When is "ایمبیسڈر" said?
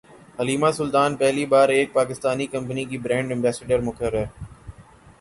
3.31-3.79